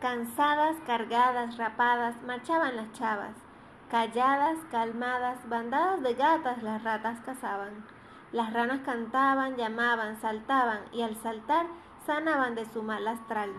[0.00, 3.34] Cansadas, cargadas, rapadas, marchaban las chavas.
[3.90, 7.84] Calladas, calmadas, bandadas de gatas las ratas cazaban.
[8.32, 11.66] Las ranas cantaban, llamaban, saltaban y al saltar
[12.06, 13.50] sanaban de su mal astral.